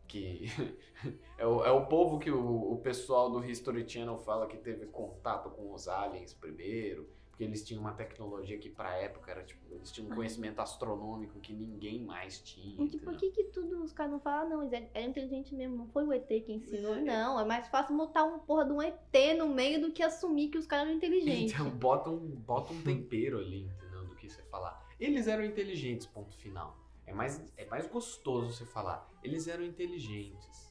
que. 0.07 0.47
é, 1.39 1.47
o, 1.47 1.65
é 1.65 1.71
o 1.71 1.87
povo 1.87 2.19
que 2.19 2.31
o, 2.31 2.73
o 2.73 2.77
pessoal 2.79 3.31
do 3.31 3.45
History 3.45 3.89
Channel 3.89 4.19
fala 4.19 4.47
que 4.47 4.59
teve 4.59 4.87
contato 4.87 5.51
com 5.51 5.73
os 5.73 5.89
aliens 5.89 6.35
primeiro. 6.35 7.09
Porque 7.41 7.45
eles 7.49 7.65
tinham 7.65 7.81
uma 7.81 7.93
tecnologia 7.93 8.59
que 8.59 8.69
pra 8.69 8.95
época 8.97 9.31
era 9.31 9.43
tipo. 9.43 9.63
Eles 9.75 9.91
tinham 9.91 10.11
um 10.11 10.15
conhecimento 10.15 10.61
astronômico 10.61 11.41
que 11.41 11.55
ninguém 11.55 11.99
mais 11.99 12.39
tinha. 12.39 12.85
E 12.85 12.87
tipo, 12.87 13.05
por 13.05 13.17
que 13.17 13.31
que 13.31 13.45
tudo 13.45 13.83
os 13.83 13.95
caras 13.95 14.13
não 14.13 14.21
falam, 14.21 14.47
ah, 14.47 14.51
não, 14.51 14.61
eles 14.63 14.75
eram 14.75 14.89
eram 14.93 15.09
inteligentes 15.09 15.51
mesmo, 15.53 15.75
não 15.79 15.87
foi 15.89 16.05
o 16.05 16.13
ET 16.13 16.27
que 16.29 16.53
ensinou. 16.53 16.97
É. 16.97 17.01
Não, 17.01 17.41
é 17.41 17.45
mais 17.47 17.67
fácil 17.69 17.97
botar 17.97 18.25
um 18.25 18.41
porra 18.41 18.67
de 18.67 18.73
um 18.73 18.83
ET 18.83 19.39
no 19.39 19.49
meio 19.49 19.81
do 19.81 19.91
que 19.91 20.03
assumir 20.03 20.51
que 20.51 20.59
os 20.59 20.67
caras 20.67 20.89
eram 20.89 20.97
inteligentes. 20.99 21.55
Então, 21.55 21.71
bota 21.71 22.11
um, 22.11 22.19
bota 22.19 22.75
um 22.75 22.83
tempero 22.83 23.39
ali, 23.39 23.63
entendeu? 23.63 24.05
Do 24.05 24.15
que 24.17 24.29
você 24.29 24.43
falar. 24.43 24.87
Eles 25.01 25.27
eram 25.27 25.43
inteligentes, 25.43 26.07
ponto 26.07 26.35
final. 26.37 26.77
É 27.07 27.15
mais, 27.15 27.43
é 27.57 27.65
mais 27.65 27.87
gostoso 27.87 28.53
você 28.53 28.67
falar. 28.67 29.09
Eles 29.25 29.49
eram 29.49 29.65
inteligentes, 29.65 30.71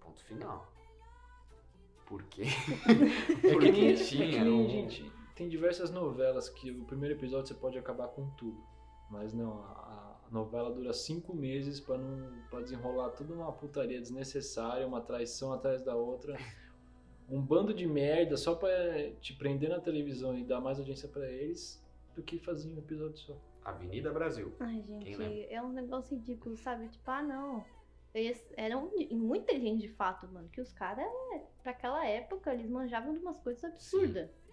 ponto 0.00 0.24
final. 0.24 0.66
Por 2.06 2.24
quê? 2.24 2.42
É 3.44 3.52
Porque 3.52 3.68
é 3.68 3.92
que 3.94 4.04
tinha 4.04 4.42
nem, 4.44 4.52
um- 4.52 5.17
tem 5.38 5.48
diversas 5.48 5.88
novelas 5.92 6.48
que 6.48 6.72
o 6.72 6.84
primeiro 6.84 7.14
episódio 7.14 7.46
você 7.46 7.54
pode 7.54 7.78
acabar 7.78 8.08
com 8.08 8.28
tudo. 8.30 8.60
Mas 9.08 9.32
não, 9.32 9.62
a, 9.62 10.18
a 10.26 10.30
novela 10.32 10.68
dura 10.68 10.92
cinco 10.92 11.32
meses 11.32 11.78
pra 11.78 11.96
não 11.96 12.42
para 12.50 12.60
desenrolar 12.60 13.10
toda 13.10 13.32
uma 13.32 13.52
putaria 13.52 14.00
desnecessária, 14.00 14.84
uma 14.84 15.00
traição 15.00 15.52
atrás 15.52 15.80
da 15.80 15.94
outra. 15.94 16.36
Um 17.30 17.42
bando 17.42 17.74
de 17.74 17.86
merda 17.86 18.38
só 18.38 18.54
pra 18.54 18.70
te 19.20 19.34
prender 19.34 19.68
na 19.68 19.78
televisão 19.78 20.34
e 20.34 20.42
dar 20.42 20.62
mais 20.62 20.78
audiência 20.78 21.06
pra 21.06 21.30
eles 21.30 21.78
do 22.16 22.22
que 22.22 22.38
fazer 22.38 22.72
um 22.72 22.78
episódio 22.78 23.18
só. 23.18 23.36
Avenida 23.62 24.10
Brasil. 24.10 24.50
Ai, 24.58 24.82
gente, 24.88 25.46
é 25.50 25.60
um 25.60 25.70
negócio 25.70 26.16
ridículo, 26.16 26.56
sabe? 26.56 26.88
Tipo, 26.88 27.10
ah, 27.10 27.22
não. 27.22 27.62
Eles 28.14 28.42
eram 28.56 28.90
muito 29.10 29.42
inteligentes 29.42 29.82
de 29.82 29.88
fato, 29.90 30.26
mano. 30.28 30.48
Que 30.48 30.62
os 30.62 30.72
caras, 30.72 31.04
pra 31.62 31.72
aquela 31.72 32.02
época, 32.06 32.54
eles 32.54 32.70
manjavam 32.70 33.12
de 33.12 33.20
umas 33.20 33.38
coisas 33.40 33.62
absurdas. 33.62 34.30
Sim, 34.30 34.47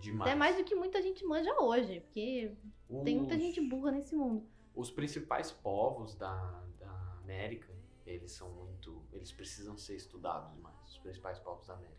demais. 0.00 0.30
Até 0.30 0.34
mais 0.38 0.56
do 0.56 0.64
que 0.64 0.74
muita 0.74 1.00
gente 1.02 1.24
manja 1.24 1.54
hoje. 1.60 2.00
Porque 2.00 2.56
tem 3.04 3.16
muita 3.18 3.34
Os- 3.34 3.40
gente 3.40 3.60
burra 3.68 3.90
nesse 3.92 4.14
mundo. 4.16 4.46
Os 4.74 4.90
principais 4.90 5.50
povos 5.50 6.14
da, 6.14 6.34
da 6.78 6.90
América, 7.22 7.72
eles 8.06 8.32
são 8.32 8.50
muito. 8.50 9.02
Eles 9.12 9.32
precisam 9.32 9.76
ser 9.76 9.96
estudados 9.96 10.54
mais. 10.58 10.76
Os 10.90 10.98
principais 10.98 11.38
povos 11.40 11.66
da 11.66 11.74
América. 11.74 11.98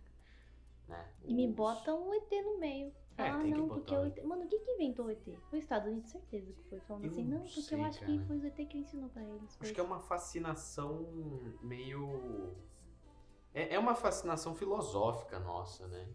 Né? 0.88 1.13
E 1.25 1.34
me 1.34 1.48
Os- 1.48 1.54
botam 1.56 2.08
um 2.10 2.13
ET 2.13 2.32
no 2.44 2.58
meio. 2.58 2.94
É, 3.18 3.30
ah, 3.30 3.38
que 3.39 3.50
não, 3.51 3.68
porque 3.68 3.94
o 3.94 4.06
ET. 4.06 4.24
Mano, 4.24 4.48
quem 4.48 4.60
que 4.63 4.72
inventou 4.72 5.08
o 5.08 5.10
ET? 5.12 5.22
Foi 5.50 5.60
os 5.60 5.66
Estados 5.66 5.89
Unidos, 5.89 6.10
certeza 6.10 6.54
que 6.54 6.63
foi. 6.70 6.80
Falando 6.80 7.04
Eu 7.04 7.12
assim, 7.12 7.25
não 7.25 7.39
porque 7.42 7.62
sei, 7.62 7.78
eu 7.78 7.84
acho 7.84 8.00
que 8.00 8.06
cara. 8.16 8.28
foi 8.28 8.38
o 8.38 8.46
ET 8.46 8.66
que 8.66 8.78
ensinou 8.78 9.10
pra 9.10 9.22
eles. 9.22 9.58
Acho 9.60 9.74
que 9.74 9.80
é 9.80 9.84
uma 9.84 10.00
fascinação 10.00 11.06
meio. 11.62 12.56
É, 13.54 13.75
é 13.75 13.80
uma 13.80 13.94
fascinação 13.94 14.56
filosófica 14.56 15.38
nossa, 15.39 15.86
né? 15.88 16.08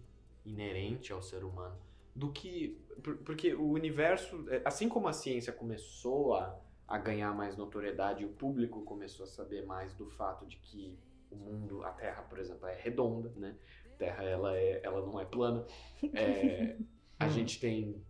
Inerente 0.45 1.13
ao 1.13 1.23
ser 1.23 1.45
humano. 1.45 1.77
Do 2.15 2.31
que. 2.31 2.79
por- 3.03 3.17
Porque 3.19 3.55
o 3.55 3.71
universo. 3.71 4.45
é, 4.51 4.63
Assim 4.65 4.89
como 4.89 5.09
a 5.09 5.13
ciência 5.13 5.53
começou 5.53 6.35
a, 6.35 6.59
a 6.87 6.99
ganhar 6.99 7.35
mais 7.35 7.57
notoriedade 7.57 8.25
o 8.25 8.29
público 8.29 8.83
começou 8.83 9.25
a 9.25 9.27
saber 9.27 9.65
mais 9.67 9.95
do 9.95 10.07
fato 10.11 10.47
de 10.47 10.57
que 10.59 10.97
o 11.31 11.37
mundo, 11.37 11.83
a 11.83 11.91
Terra, 11.91 12.23
por 12.23 12.39
exemplo, 12.39 12.67
é 12.69 12.75
redonda, 12.81 13.33
né? 13.37 13.57
A 13.87 13.97
Terra, 13.97 14.23
ela, 14.25 14.57
é, 14.57 14.81
ela 14.85 15.05
não 15.05 15.19
é 15.21 15.25
plana. 15.25 15.65
É, 16.13 16.77
a 17.19 17.29
gente 17.29 17.59
tem 17.59 18.03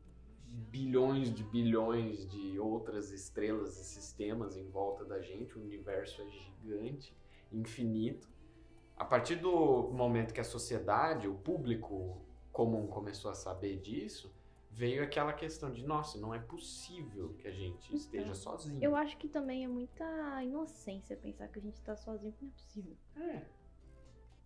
bilhões 0.71 1.33
de 1.33 1.43
bilhões 1.45 2.27
de 2.29 2.59
outras 2.59 3.11
estrelas 3.11 3.79
e 3.79 3.85
sistemas 3.85 4.57
em 4.57 4.69
volta 4.69 5.05
da 5.05 5.21
gente, 5.21 5.57
o 5.59 5.63
universo 5.63 6.23
é 6.23 6.27
gigante, 6.29 7.15
infinito. 7.53 8.29
A 8.97 9.05
partir 9.05 9.37
do 9.37 9.91
momento 9.93 10.33
que 10.33 10.41
a 10.41 10.45
sociedade, 10.45 11.27
o 11.29 11.35
público 11.35 12.21
comum 12.53 12.87
começou 12.87 13.31
a 13.31 13.35
saber 13.35 13.79
disso, 13.81 14.33
veio 14.71 15.03
aquela 15.03 15.33
questão 15.33 15.71
de, 15.71 15.85
nossa, 15.85 16.19
não 16.19 16.33
é 16.35 16.39
possível 16.39 17.35
que 17.39 17.49
a 17.49 17.51
gente 17.53 17.95
esteja 17.95 18.35
sozinho. 18.35 18.83
Eu 18.83 18.95
acho 18.95 19.17
que 19.17 19.29
também 19.29 19.65
é 19.65 19.69
muita 19.69 20.05
inocência 20.43 21.17
pensar 21.17 21.49
que 21.49 21.59
a 21.59 21.63
gente 21.63 21.81
tá 21.83 21.97
sozinho, 21.97 22.33
que 22.33 22.45
não 22.45 22.51
é 22.51 22.55
possível. 22.55 22.97
É. 23.17 23.43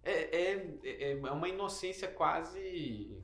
É, 0.03 0.13
é, 0.13 0.79
é- 0.85 1.13
é 1.13 1.31
uma 1.33 1.49
inocência 1.49 2.09
quase. 2.09 3.23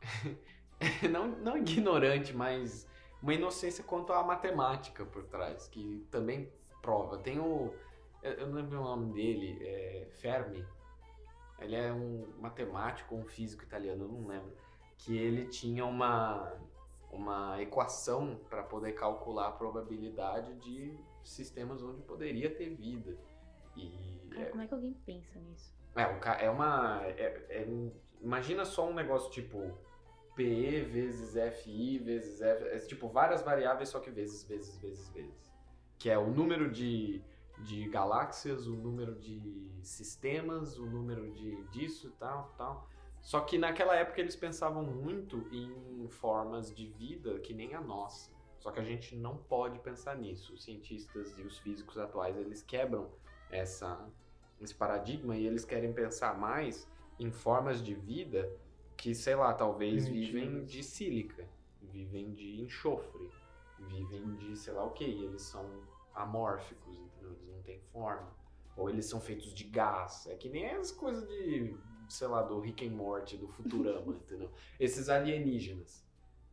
não, 1.10 1.28
não 1.28 1.56
ignorante, 1.56 2.32
mas 2.32 2.86
uma 3.22 3.34
inocência 3.34 3.82
quanto 3.84 4.12
à 4.12 4.22
matemática 4.22 5.04
por 5.04 5.24
trás, 5.24 5.66
que 5.68 6.06
também. 6.10 6.50
Eu 8.32 8.46
não 8.48 8.54
lembro 8.54 8.80
o 8.80 8.84
nome 8.84 9.12
dele, 9.12 9.58
é 9.62 10.06
Fermi. 10.20 10.64
Ele 11.60 11.76
é 11.76 11.92
um 11.92 12.26
matemático, 12.38 13.14
um 13.14 13.24
físico 13.24 13.62
italiano, 13.62 14.04
eu 14.04 14.08
não 14.08 14.26
lembro. 14.26 14.52
Que 14.96 15.16
ele 15.16 15.46
tinha 15.46 15.84
uma, 15.84 16.52
uma 17.10 17.60
equação 17.60 18.40
para 18.48 18.62
poder 18.62 18.92
calcular 18.92 19.48
a 19.48 19.52
probabilidade 19.52 20.54
de 20.56 20.98
sistemas 21.22 21.82
onde 21.82 22.02
poderia 22.02 22.54
ter 22.54 22.70
vida. 22.70 23.16
E 23.76 24.20
Cara, 24.30 24.42
é, 24.42 24.50
como 24.50 24.62
é 24.62 24.66
que 24.66 24.74
alguém 24.74 24.94
pensa 25.04 25.38
nisso? 25.38 25.74
é, 25.96 26.44
é 26.46 26.50
uma. 26.50 27.02
é- 27.04 27.46
é 27.50 27.68
imagina 28.20 28.64
só 28.64 28.88
um 28.88 28.94
negócio 28.94 29.30
tipo 29.30 29.76
PE 30.34 30.80
vezes 30.82 31.36
FI 31.62 31.98
vezes 31.98 32.40
F. 32.40 32.64
É 32.68 32.78
tipo 32.78 33.08
várias 33.08 33.42
variáveis, 33.42 33.88
só 33.88 34.00
que 34.00 34.10
vezes, 34.10 34.44
vezes, 34.44 34.78
vezes, 34.78 35.08
vezes. 35.10 35.52
Que 35.98 36.08
é 36.08 36.18
o 36.18 36.30
número 36.30 36.70
de, 36.70 37.22
de 37.62 37.88
galáxias, 37.88 38.66
o 38.66 38.76
número 38.76 39.14
de 39.14 39.70
sistemas, 39.82 40.78
o 40.78 40.86
número 40.86 41.30
de 41.32 41.62
disso 41.64 42.08
e 42.08 42.10
tal, 42.12 42.54
tal. 42.56 42.88
Só 43.22 43.40
que 43.40 43.58
naquela 43.58 43.94
época 43.94 44.20
eles 44.20 44.36
pensavam 44.36 44.82
muito 44.82 45.46
em 45.52 46.08
formas 46.08 46.74
de 46.74 46.86
vida 46.86 47.38
que 47.40 47.52
nem 47.52 47.74
a 47.74 47.80
nossa. 47.80 48.30
Só 48.58 48.70
que 48.70 48.80
a 48.80 48.84
gente 48.84 49.16
não 49.16 49.36
pode 49.36 49.78
pensar 49.78 50.16
nisso. 50.16 50.52
Os 50.52 50.62
cientistas 50.62 51.36
e 51.38 51.42
os 51.42 51.58
físicos 51.58 51.98
atuais, 51.98 52.36
eles 52.36 52.62
quebram 52.62 53.10
essa, 53.50 54.06
esse 54.60 54.74
paradigma 54.74 55.36
e 55.36 55.46
eles 55.46 55.64
querem 55.64 55.92
pensar 55.92 56.38
mais 56.38 56.88
em 57.18 57.30
formas 57.30 57.82
de 57.82 57.94
vida 57.94 58.50
que, 58.96 59.14
sei 59.14 59.34
lá, 59.34 59.52
talvez 59.54 60.04
Primitivas. 60.04 60.42
vivem 60.42 60.64
de 60.64 60.82
sílica, 60.82 61.48
vivem 61.80 62.32
de 62.32 62.60
enxofre, 62.60 63.30
vivem 63.78 64.36
de 64.36 64.56
sei 64.56 64.74
lá 64.74 64.84
o 64.84 64.90
que, 64.90 65.04
eles 65.04 65.42
são 65.42 65.64
amórficos? 66.14 66.98
Eles 67.26 67.46
não 67.46 67.62
têm 67.62 67.80
forma. 67.92 68.34
Ou 68.76 68.88
eles 68.88 69.06
são 69.06 69.20
feitos 69.20 69.52
de 69.52 69.64
gás. 69.64 70.26
É 70.26 70.36
que 70.36 70.48
nem 70.48 70.70
as 70.70 70.90
coisas 70.90 71.26
de, 71.28 71.76
sei 72.08 72.28
lá, 72.28 72.42
do 72.42 72.60
Rick 72.60 72.86
and 72.86 72.92
Morty, 72.92 73.36
do 73.36 73.48
Futurama, 73.48 74.12
entendeu? 74.24 74.50
Esses 74.78 75.08
alienígenas. 75.08 76.04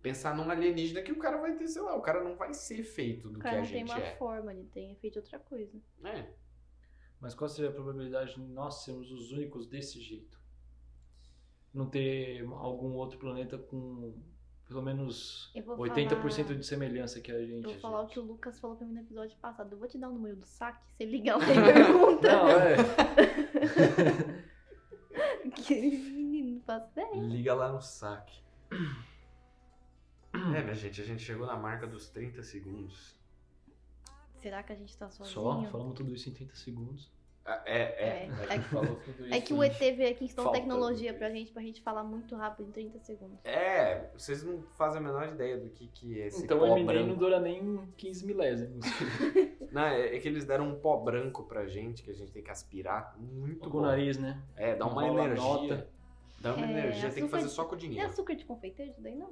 Pensar 0.01 0.35
num 0.35 0.49
alienígena 0.49 1.01
que 1.01 1.11
o 1.11 1.17
cara 1.17 1.37
vai 1.37 1.55
ter, 1.55 1.67
sei 1.67 1.81
lá, 1.81 1.95
o 1.95 2.01
cara 2.01 2.23
não 2.23 2.35
vai 2.35 2.53
ser 2.53 2.83
feito 2.83 3.29
do 3.29 3.35
O 3.35 3.39
que 3.39 3.43
cara 3.43 3.57
a 3.57 3.61
não 3.61 3.67
tem 3.67 3.79
gente 3.79 3.91
uma 3.91 3.99
é. 3.99 4.15
forma, 4.15 4.53
ele 4.53 4.65
tem 4.65 4.95
feito 4.95 5.17
outra 5.17 5.39
coisa. 5.39 5.81
É. 6.03 6.33
Mas 7.19 7.33
qual 7.33 7.49
seria 7.49 7.71
a 7.71 7.73
probabilidade 7.73 8.35
de 8.35 8.41
nós 8.41 8.83
sermos 8.83 9.11
os 9.11 9.31
únicos 9.31 9.67
desse 9.67 9.99
jeito? 9.99 10.37
não 11.77 11.89
ter 11.89 12.43
algum 12.45 12.93
outro 12.93 13.19
planeta 13.19 13.57
com 13.57 14.13
pelo 14.67 14.81
menos 14.81 15.49
Eu 15.55 15.63
vou 15.63 15.77
80% 15.77 16.43
falar- 16.43 16.55
de 16.59 16.65
semelhança 16.65 17.21
que 17.21 17.31
a 17.31 17.39
gente. 17.45 17.63
Eu 17.65 17.71
vou 17.71 17.79
falar 17.79 18.01
o 18.01 18.07
que 18.07 18.19
o 18.19 18.23
Lucas 18.23 18.59
falou 18.59 18.75
pra 18.75 18.85
mim 18.85 18.93
no 18.93 19.01
episódio 19.01 19.37
passado. 19.37 19.71
Eu 19.71 19.77
vou 19.79 19.87
te 19.87 19.97
dar 19.97 20.09
o 20.09 20.13
número 20.13 20.35
do 20.35 20.45
saque, 20.45 20.79
você 20.95 21.05
liga 21.05 21.37
lá 21.37 21.43
e 21.45 21.73
pergunta. 21.73 22.31
Não, 22.31 22.49
é. 22.49 22.75
Que 25.65 25.73
menino, 25.81 26.61
faço. 26.61 26.91
Liga 27.15 27.53
lá 27.53 27.71
no 27.71 27.81
saque. 27.81 28.43
É, 30.33 30.61
minha 30.61 30.75
gente, 30.75 31.01
a 31.01 31.05
gente 31.05 31.23
chegou 31.23 31.47
na 31.47 31.55
marca 31.57 31.87
dos 31.87 32.09
30 32.09 32.43
segundos. 32.43 33.17
Será 34.41 34.61
que 34.61 34.71
a 34.71 34.75
gente 34.75 34.95
tá 34.95 35.09
sozinho? 35.09 35.33
Só, 35.33 35.63
falamos 35.71 35.95
tudo 35.95 36.13
isso 36.13 36.29
em 36.29 36.33
30 36.33 36.55
segundos. 36.55 37.11
Ah, 37.49 37.61
É, 37.65 37.77
é. 37.81 37.85
É, 38.07 38.29
a 38.49 38.53
é 38.53 38.57
gente 38.57 38.67
falou 38.67 38.95
tudo 38.97 39.25
isso. 39.25 39.33
É 39.33 39.39
que 39.39 39.53
o 39.53 39.63
ET 39.63 39.77
veio 39.79 40.11
aqui 40.11 40.25
ensinou 40.25 40.51
tecnologia 40.51 41.13
pra 41.13 41.29
gente, 41.29 41.49
pra 41.53 41.61
gente 41.61 41.81
falar 41.81 42.03
muito 42.03 42.35
rápido 42.35 42.67
em 42.67 42.71
30 42.73 42.99
segundos. 42.99 43.39
É, 43.45 44.09
vocês 44.17 44.43
não 44.43 44.61
fazem 44.77 44.99
a 44.99 45.03
menor 45.03 45.29
ideia 45.29 45.57
do 45.57 45.69
que, 45.69 45.87
que 45.87 46.21
é 46.21 46.27
esse 46.27 46.43
então 46.43 46.59
pó 46.59 46.77
o 46.77 46.83
branco. 46.85 47.07
não 47.07 47.15
dura 47.15 47.39
nem 47.39 47.87
15 47.95 48.25
milésimos. 48.25 48.85
Não, 49.71 49.81
é, 49.81 50.15
é 50.15 50.19
que 50.19 50.27
eles 50.29 50.45
deram 50.45 50.69
um 50.69 50.79
pó 50.79 50.95
branco 50.97 51.43
pra 51.43 51.67
gente, 51.67 52.01
que 52.01 52.09
a 52.09 52.13
gente 52.13 52.31
tem 52.31 52.41
que 52.41 52.49
aspirar. 52.49 53.15
Muito 53.19 53.69
com 53.69 53.79
o 53.79 53.81
nariz, 53.81 54.17
né? 54.17 54.41
É, 54.55 54.75
dá 54.75 54.85
uma 54.85 55.03
Enrola 55.05 55.21
a 55.21 55.25
energia. 55.25 55.43
nota. 55.45 55.87
Dá 56.39 56.53
uma 56.55 56.65
É, 56.65 56.69
energia, 56.71 57.09
tem 57.09 57.25
que 57.25 57.29
fazer 57.29 57.47
de- 57.47 57.51
só 57.51 57.65
com 57.65 57.75
o 57.75 57.77
Não 57.77 57.83
é 57.83 57.87
dinheiro. 57.89 58.09
açúcar 58.09 58.33
de 58.35 58.45
confeiteiro 58.45 58.91
isso 58.91 59.01
daí, 59.01 59.15
não? 59.15 59.31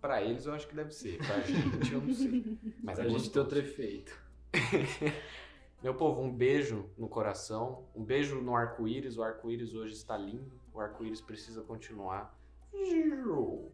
Pra 0.00 0.22
eles 0.22 0.46
eu 0.46 0.54
acho 0.54 0.66
que 0.66 0.74
deve 0.74 0.92
ser, 0.92 1.18
pra 1.18 1.40
gente 1.40 1.92
eu 1.92 2.00
não 2.00 2.14
sei. 2.14 2.58
Mas 2.82 2.96
Pra 2.98 3.04
é 3.04 3.08
gente 3.10 3.30
ter 3.30 3.38
gostoso. 3.38 3.40
outro 3.40 3.58
efeito. 3.58 4.18
Meu 5.82 5.94
povo, 5.94 6.20
um 6.20 6.30
beijo 6.30 6.84
no 6.98 7.08
coração, 7.08 7.84
um 7.94 8.04
beijo 8.04 8.40
no 8.42 8.54
arco-íris. 8.54 9.16
O 9.16 9.22
arco-íris 9.22 9.74
hoje 9.74 9.94
está 9.94 10.16
lindo, 10.16 10.52
o 10.74 10.80
arco-íris 10.80 11.20
precisa 11.20 11.62
continuar 11.62 12.38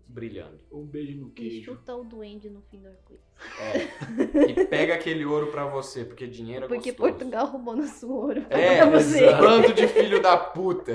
brilhando. 0.06 0.58
Um 0.72 0.84
beijo 0.86 1.16
no 1.20 1.28
E 1.28 1.32
queijo. 1.32 1.64
chuta 1.72 1.94
o 1.94 2.04
duende 2.04 2.48
no 2.48 2.62
fim 2.62 2.80
do 2.80 2.88
arco-íris. 2.88 3.24
É. 3.60 4.60
E 4.62 4.66
pega 4.66 4.94
aquele 4.94 5.24
ouro 5.24 5.48
pra 5.48 5.66
você, 5.66 6.04
porque 6.04 6.26
dinheiro 6.26 6.64
é 6.64 6.68
Porque 6.68 6.92
gostoso. 6.92 7.10
Portugal 7.12 7.46
roubou 7.46 7.76
nosso 7.76 8.10
ouro. 8.10 8.46
É, 8.50 8.76
pra 8.86 8.90
você. 8.90 9.24
exato. 9.26 9.42
bando 9.42 9.72
de 9.74 9.88
filho 9.88 10.22
da 10.22 10.36
puta. 10.36 10.92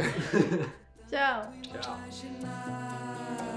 Tchau. 1.09 1.51
Tchau. 1.81 3.50